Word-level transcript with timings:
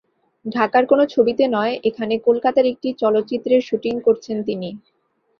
ঢাকার 0.45 0.83
কোনো 0.85 1.03
ছবিতে 1.05 1.43
নয়, 1.47 1.73
এখানে 1.83 2.13
কলকাতার 2.27 2.65
একটি 2.65 2.89
চলচ্চিত্রের 3.01 3.61
শুটিং 3.61 3.93
করছেন 4.05 4.37
তিনি। 4.47 4.69